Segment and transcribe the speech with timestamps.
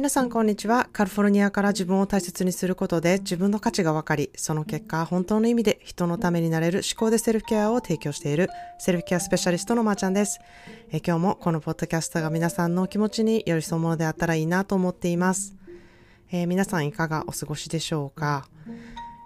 [0.00, 0.88] 皆さんこんにちは。
[0.94, 10.40] カリフォルニアから自分を大切にすることで自分の価値が分かり、その結果本当の意味で人のためになれる思考でセルフケアを提供しているセルフケアスペシャリストのまーちゃんです。
[10.90, 15.54] え今日もこのポッドキャストが皆さんの気持ちに寄り添うものであったらいいなと思っています。
[16.32, 18.48] えー、皆さんいかがお過ごしでしょうか？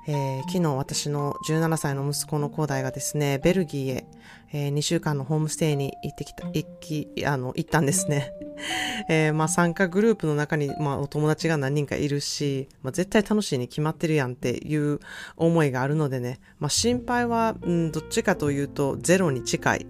[0.06, 4.06] えー、昨日私の17歳の息子の兄弟がですね、ベルギーへ、
[4.52, 8.32] えー、2週間のホームステイに行ってきた、行き、あの、行ったんですね。
[9.08, 15.00] えー、まあ参加グループの中に、まあお友達が何人かいるし、まあ絶対楽しいに決まってるやんっていう
[15.36, 19.86] 思いがあるのでね、まあ心配は、うん、どっちかというとゼロに近い。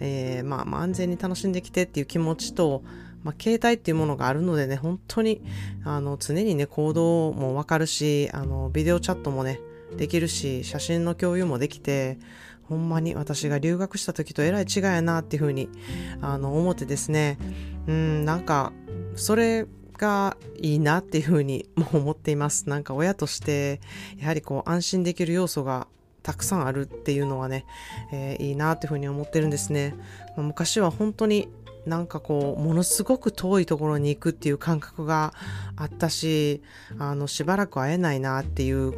[0.00, 2.82] えー、まあ安全に楽しんできてっていう気持ちと、
[3.24, 5.42] まあ、携帯っていうものがあるのでね、本当に、
[5.82, 9.60] あの、常にね、行動もわかるし、あの、ビデオチャットもね、
[9.96, 12.18] できるし、写真の共有もできて、
[12.68, 15.68] ほんまに私が留学した時とえらい違いやなっていうふうに、
[16.20, 17.38] あの、思ってですね、
[17.86, 18.72] うん、なんか、
[19.16, 22.68] それがいいなっていうふうに も思っています。
[22.68, 23.80] なんか親として、
[24.18, 25.86] やはりこう、安心できる要素が
[26.22, 27.64] たくさんあるっていうのはね、
[28.12, 29.94] えー、いいなっていうふうに思ってるんですね。
[30.36, 31.48] ま、昔は本当に
[31.86, 35.34] なんかこう、ものすごく遠いところに行くっていう感覚が
[35.76, 36.62] あったし、
[36.98, 38.94] あの、しばらく会えないなっていう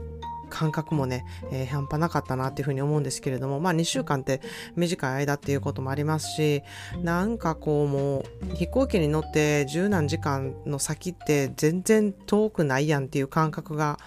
[0.48, 4.41] 感覚もね、えー、半端なかったなっていうふうに思うんですけれども、まあ2週間って
[4.77, 6.62] 短い間っていうこともありますし、
[7.03, 13.98] なんかこうもう飛行機に乗って十何時間の先って全然遠くないやんっていう感覚が、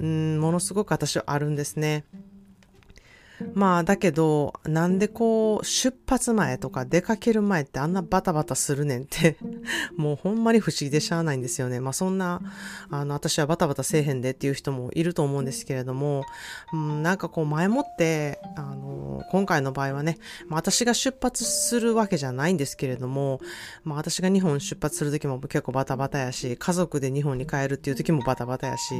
[0.00, 2.04] うん、ものすごく私はあるんですね。
[3.54, 9.36] まあだけど、なんでこう、出発前とか出かける前ってあんなバタバタするねんって
[9.96, 11.80] もうほんまに不思議でしゃあないんですよね。
[11.80, 12.40] まあそんな、
[12.90, 16.24] あの、私はバタバタせえへんでっていう人もいると思うんですけれども、
[16.72, 20.18] うん、なんかこう前もって、あの、今回の場合はね、
[20.48, 23.40] まあ私が出発するわけじゃないんですけれども、
[23.84, 28.94] まあ私が日本出発する時も結構バタバタやし、家族で日本に帰るっていう時もバタバタやし、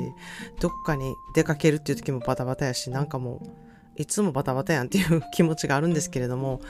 [0.61, 6.61] どっかに出かけるっていう時もバタバタやし、なんかもう、いつもバタバタやんっていう気持ちがあるんですけれども、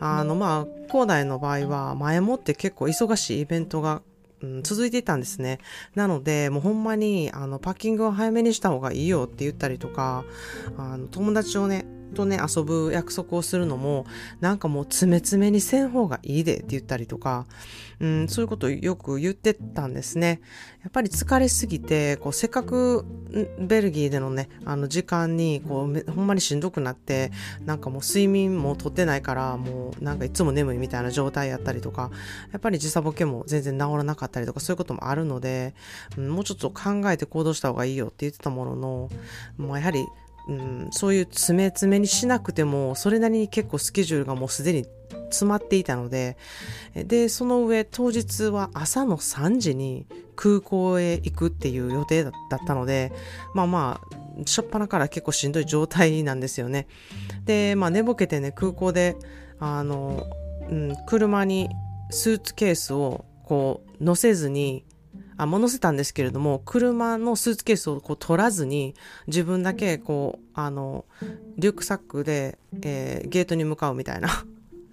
[0.00, 4.02] あの、まあ、高大の場合は前もって結構忙しいイベントが、
[4.42, 5.58] うん、続いていたんですね。
[5.94, 10.24] なので、もうほんまに、あの、パッキングを早めにした方がいいよって言ったりとか、
[10.76, 14.06] あの、友達をね、とね、遊ぶ約束をするのも、
[14.40, 17.46] なんかもう詰め詰めにせん方がいいでって言ったりとか、
[18.00, 20.40] うん、そういうことをよく言ってたんですね。
[20.82, 23.06] やっぱり疲れすぎて、こう、せっかく
[23.60, 27.30] ベルギーでのね、あの時間に、こう、ほんまにしんどくなって、
[27.64, 32.10] なんかもう睡眠もとってないから、もうなんかいつも眠いみたいな状態やったりとか、
[32.50, 35.74] やっぱり時差ボケも全然治らなかったりとか、そういうこともあるので、
[36.18, 39.10] うん、もうちょっと考えて行動した方がいいよって言ってたものの、
[39.58, 40.04] もうやはり
[40.48, 44.86] うん、そういう詰め詰めにしなくても、それなりに結構スケジュールがもうすでに
[45.30, 46.36] 詰まっていたので、
[46.94, 52.32] で、その上、当日は朝の3時に空港へ行くっていう予定だっ
[52.66, 53.12] たので、
[53.54, 56.86] まあまあ、しょっぱなから結構しんどい状態なんですよね。
[57.44, 59.16] で、まあ寝ぼけてね、空港で、
[59.58, 60.26] あの、
[60.68, 61.68] うん、車に
[62.10, 64.84] スーツケースをこう乗せずに
[65.36, 68.94] あ、乗せたんですけれども、車のスーツケースをこう取らずに、
[69.26, 71.04] 自分だけこう、あの、
[71.56, 74.28] リュックサックで、えー、ゲートに向かうみたいな。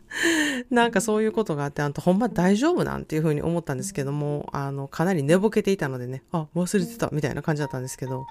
[0.70, 8.26] なんかそういうことがあって、あんたほんま大丈夫なんていうふうに思ったんですけども、あの、かなり寝ぼけていたのでね、あ、忘れてたみたいな感じだったんですけど、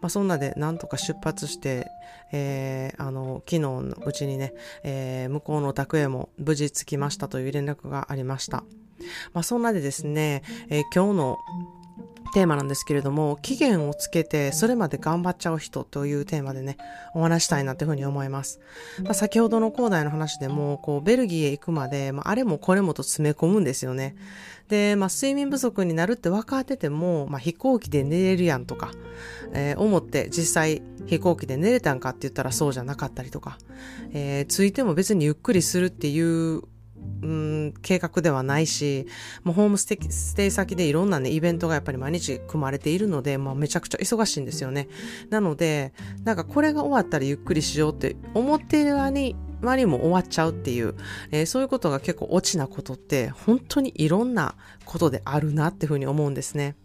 [0.00, 1.86] まあそんなでなんとか出発して、
[2.32, 8.64] えー、あの、昨日のうちにね、えー、向こうのお宅へも無事着きましたという連絡がありました。
[9.32, 11.38] まあ、そんなでですね、えー、今日の
[12.32, 16.76] テーマなんですけれども、期限をつけてそれまで頑張っちゃう人というテーマでね、
[17.14, 18.60] お話したいなというふうに思います。
[19.02, 24.14] まあ、先ほどの広大の話でも、こう、ベルギーへ行くまで、まあ、あれもこれもと詰め込むんですよね。
[24.68, 28.90] で、まあ、睡眠不足になるって分かってても、まあ、飛行機で寝れるやんとか、
[29.52, 33.58] えー、思って実際飛行機で寝れたんかって言ったらそうじゃなかったりとか、
[34.12, 36.62] えー、ついても別にゆっくりするっていう
[37.22, 39.06] うん、計画ではないし、
[39.42, 44.88] もうホームステステイ先でいろんなね、イベントがやっぱり毎日組まれているので、まあめちゃくちゃ忙しいんですよね。
[45.30, 45.92] なので、
[46.24, 50.94] なんかこれが終わったらゆっくりしようって思っている間に、周りも終わっちゃうっていう、
[51.32, 54.54] えー、そういうことが結構落ちなことって、本当にいろんな
[54.84, 56.76] ことであるなっていうふうに思うんですね。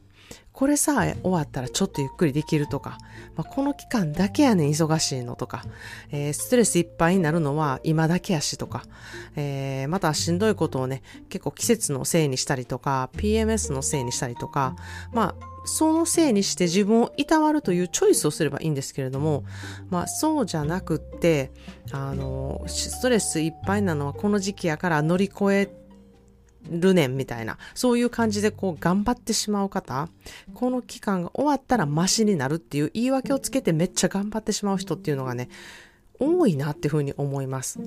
[0.54, 3.00] これさえ終わったらちょっとゆっくりできるとか、
[3.36, 5.66] まあ、この期間だけやねん忙しいのとか、
[6.12, 8.84] えー、ストレスいっぱいになるのは今だけやしとか、
[9.36, 14.76] えー、またしんどいことをね、結構季節のせいにしたりとか、PMS のせいにしたりとか、
[15.12, 19.44] まあ、そのせいにして自分をいたわるというチョイスをすればいいんですけれども、
[19.90, 21.52] まあそうじゃなくって、
[21.92, 25.83] あの、ストレスいっぱいなのはこの時期やから乗り越え
[26.70, 30.10] るねんみたいな、そういう感じでこう頑張ってしまう方、
[30.54, 35.50] この期間が終わったらマシになるっていう言い訳をつけてめっちゃ頑張ってしまう人っていうのがね、
[36.20, 37.80] 多いなっていうふうに思います。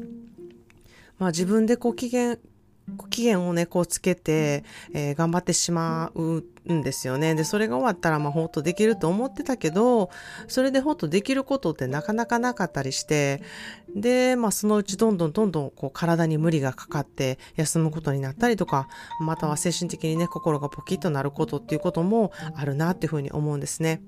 [1.19, 2.39] まあ自分でこう機嫌、
[3.11, 6.43] 期限をね、こうつけて、えー、頑張ってしまう
[6.73, 7.35] んですよね。
[7.35, 10.11] で、それが終わったら、まあ、ほっとできると思ってたけど、
[10.47, 13.43] それでほっとできることってなかなかなかったりして、
[13.95, 18.89] で、まあ、そのうちどんどんどんどん、こう、体に無理がかかって、休むことになったりとか、
[19.21, 24.01] または精神的にね、心がポキッとなることっていうこともあるなっていうふうに思うんですね。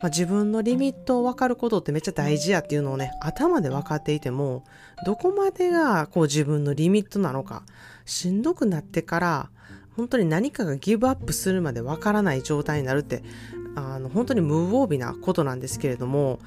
[0.00, 4.64] まあ、自分のリミットを分かることってめっちゃ大事やっていうのをね、頭で分かっていても、
[5.04, 7.64] どこまでがこう自分のリミットなのか、
[8.08, 9.50] しんどくなってから、
[9.96, 13.22] 本当に何かがギブアップするまで分からない状態になるって、
[13.74, 16.38] あの、本当に無防備なことなんですけれども、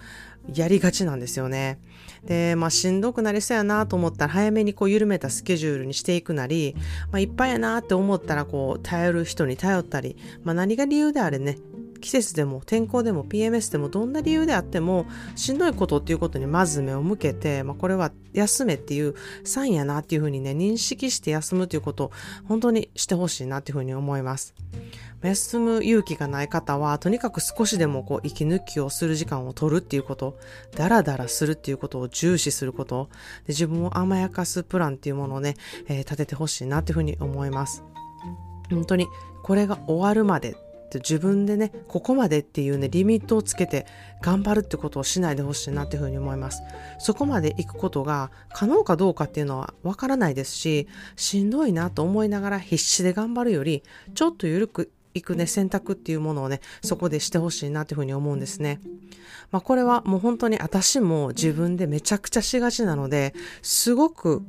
[0.54, 1.80] やりがちなんですよね。
[2.26, 6.76] で、まあ、しんどくなりそうやなと思ったら、早めにこう緩めたスケジュールにしていくなり、
[7.12, 11.58] まあ、いっぱいやなって思ったら、こう、頼る人に頼ったり、まあ、何が理由であれね、
[12.02, 15.06] 季節でも天候でも PMS でもどんな理由であっても
[15.36, 22.12] しんどいことっていうことにまず目を向けて、まあ、これは休めっていうサインやなっていうふうにね認識して休むということを
[22.48, 24.54] 本当にしてほしいなっていうふうに思います。
[25.22, 30.40] 休む勇気がない方は、とにかく少しでもこう息抜きをする時間を取るっていうこと、
[30.76, 33.10] ダラダラするっていうことを重視すること、
[33.46, 35.58] で自分を甘やかすプランっていうものをね、
[35.88, 37.84] えー、立ててほしいなっていうふうに思います。
[38.72, 39.08] 本当に
[39.44, 40.56] これが終わるまで
[40.92, 43.86] って自分でね、ここまでっていうね、リミットをつけて
[44.22, 46.62] 頑張るってことをしないでほしいなっていうふうに思います。
[47.00, 53.84] そこまで行くことが可能かどうかっていうのはわからないですし、しんどいなと思いながら必死で頑張るより、
[54.14, 58.82] ちょっと緩く行くね、選択っていうものをね、そこでしてほしいなっていうふうに思うんですね。
[59.52, 64.44] まあこれはもう本当に私も自分でめちゃくちゃしがちなので、すごく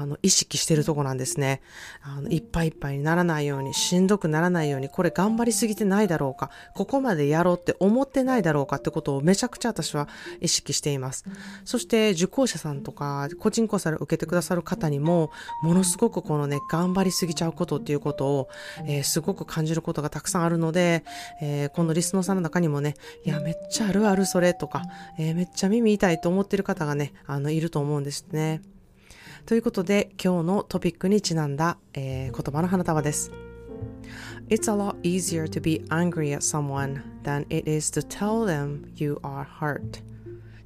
[0.00, 1.60] あの、意識してるとこなんですね。
[2.02, 10.08] あの、いっぱいいっぱいにならないように、しんどくならないように、これ頑張りすぎてないだろうか、ここまでやろうって思ってないだろうかってことをめちゃくちゃ私は
[10.40, 11.24] 意識しています。
[11.64, 15.30] そして、受講者さんとか、個人コンサル受けてくださる方にも、
[15.62, 18.48] ものすごくこのね、頑張りすぎちゃうことっていうことを、
[18.86, 21.04] えー、すごく感じることがたくさんあるので、
[21.40, 24.82] えー、このリスナーさんの中にもね、いや、めっちゃあるあるそれとか、
[25.18, 28.62] えー、めっちゃ耳痛いと思ってる方がね、あの、いると思うんですね。
[29.44, 33.32] ということで今日のトピックにちなんだ、えー、言葉の花束です。
[34.48, 39.18] It's a lot easier to be angry at someone than it is to tell them you
[39.22, 40.00] are hurt.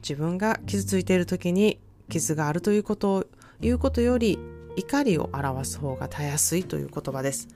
[0.02, 1.80] 自分が傷ついている時に
[2.10, 3.24] 傷があるということを
[3.60, 4.38] 言うことより
[4.76, 7.48] 怒りを表す方がたやすいという言葉です。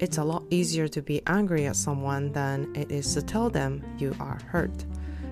[0.00, 3.80] It's a lot easier to be angry at someone than it is to tell them
[3.96, 4.70] you are hurt.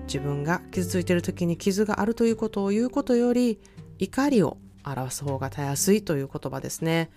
[0.07, 3.59] 自分が傷ついている時に傷があるということを言うことより
[3.99, 7.09] 怒りを表す方がたやすいという言葉ですね。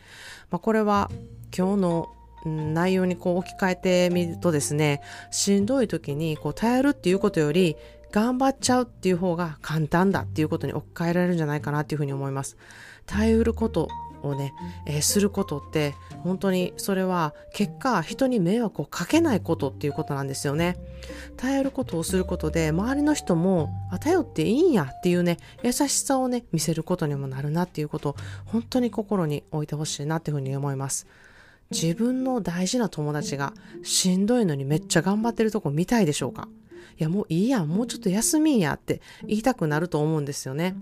[0.51, 1.11] まあ、これは
[1.57, 2.09] 今日の
[2.45, 7.77] 内容にこう置き換えてみるとですね、しんどい時にこう耐えるっていうことより
[8.13, 12.57] 頑張っちゃうっていう方が簡単だっていうことに置き換えられるんじゃないかなっていうふうに思います。
[13.05, 13.89] 耐えうること
[14.23, 14.53] をね、
[14.87, 20.77] えー、することって本当にそれは結果人に迷惑をかけないことっていうことなんですよね。
[21.37, 28.17] 頼ることをすることで周りの人もあ頼っていいんやっていうね優しさをね見せることにもなるなっていうことを
[28.47, 31.07] 本当に心に置いてほしいなっていうふうに思います。
[31.71, 36.49] 自分の大事な友達がしんどいのにめっちゃ頑張ってるとこ見たいでしょうか？
[36.99, 40.75] いやもういいや、もうちょっと休みやって言いたくなると思うんですよね。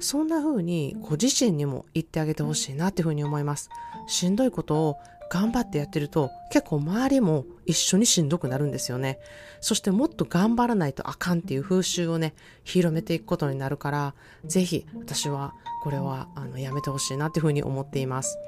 [0.00, 3.70] そんな風にご自身にも言ってあげてほしいなっていう風に思います。
[4.06, 4.96] しんどいことを
[5.30, 9.18] 頑張ってやってると結構周りも一緒にしんどくなるんですよね。
[9.60, 14.14] そしてもっと頑張らないとあかんっていう風習をね、広めていくことになるから、
[14.44, 15.52] ぜひ私は
[15.82, 18.38] これはあのやめてほしいなっていうふうに思っています。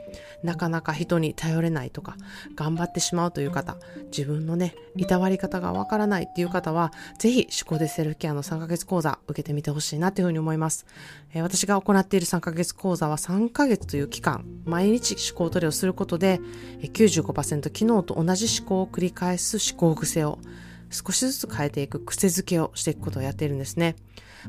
[0.42, 2.16] なかなか人に頼れないとか、
[2.54, 3.76] 頑張ってしまうという方、
[4.10, 10.86] 自分のね、いたわり方がわからないっていう方は、ぜひ思考でセルフケアの3ヶ月講座受けてみてほしいなっていうふうに思います。
[11.32, 16.40] えー、私が行っている3ヶ月講座は3ヶ月という期間、毎日思考トレをすることで、
[16.82, 20.38] 95%機能昨日と同じ思考を繰り返す思考癖を
[20.90, 23.96] 少しずつ変えていく癖づけをしていくことをやっているんですね。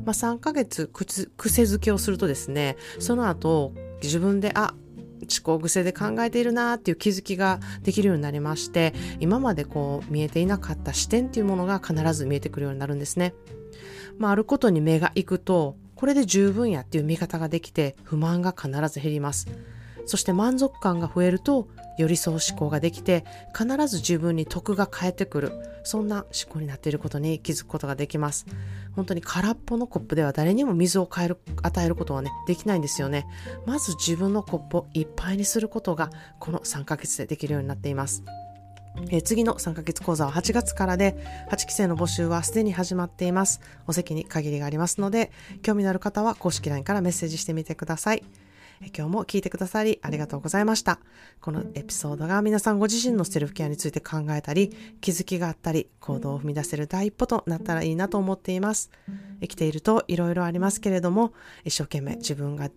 [0.05, 1.23] まあ、3ヶ月癖
[1.63, 4.75] づけをするとですね、その後自分で、あ、
[5.21, 13.33] 思考癖で考えているなっていう気づきができるようになりまして、今までこう見えていなかった視点っていうものが必ず見えてくるようになるんですね。
[14.19, 19.47] まあ、あることに目が行くと、これで十分やっていう見方ができて、不満が必ず減ります。
[20.05, 21.67] そして満足感が増えると
[21.97, 25.51] 寄り添う思考ができて必ず自分に得が返ってくる
[25.83, 28.45] そんな思考になっていることに気づくことができます
[28.95, 33.25] 本当に空っぽのコップでは誰にも水を変える与えることはねできないんですよね
[33.65, 38.23] まず自分のコップをいっぱいにすることがこの3ヶ月でできるようになっています
[39.09, 41.15] えー、次の3ヶ月講座は8月からで、
[41.49, 43.61] 8期生の募集はすでに始まっています。
[43.87, 45.31] お席に限りがありますので、
[45.61, 48.23] 興味のある方は公式 LINE からメッセージしてみてください。
[48.95, 50.99] 今日も聞いてくださりありがとうございました。
[51.39, 58.89] このエピソードが皆さんご自身のセルフケアについて考えたり、気づきがあったり、行動を踏み出せる第一歩となったらいいなと思っています。
[59.39, 61.33] 生きているといろいろありますけれども、
[61.63, 62.69] 一生懸命自分が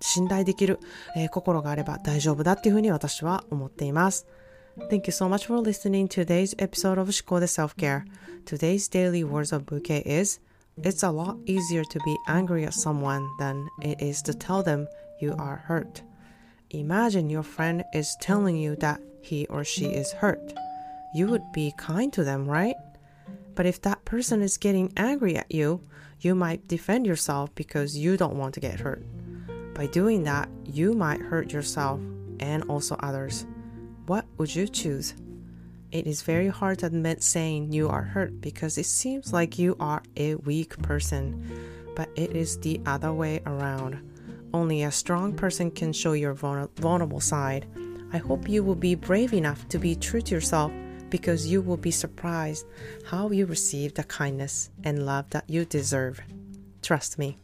[0.00, 0.78] 信頼できる、
[1.16, 4.26] えー、心があれば大丈夫だっていうふうに私は思っています。
[4.88, 8.04] Thank you so much for listening to today's episode of 思考で Self-Care.
[8.46, 10.40] Today's daily words of bouquet is
[10.78, 14.86] It's a lot easier to be angry at someone than it is to tell them
[15.20, 16.02] you are hurt.
[16.70, 20.52] Imagine your friend is telling you that he or she is hurt.
[21.14, 22.76] You would be kind to them, right?
[23.54, 25.82] But if that person is getting angry at you,
[26.20, 29.04] you might defend yourself because you don't want to get hurt.
[29.74, 32.00] By doing that, you might hurt yourself
[32.38, 33.46] and also others.
[34.06, 35.14] What would you choose?
[35.90, 39.76] It is very hard to admit saying you are hurt because it seems like you
[39.80, 41.44] are a weak person,
[41.96, 44.09] but it is the other way around.
[44.52, 47.66] Only a strong person can show your vulnerable side.
[48.12, 50.72] I hope you will be brave enough to be true to yourself
[51.08, 52.66] because you will be surprised
[53.06, 56.20] how you receive the kindness and love that you deserve.
[56.82, 57.36] Trust me.